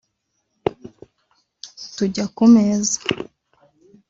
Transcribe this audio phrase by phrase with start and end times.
[1.95, 2.97] tujya ku meza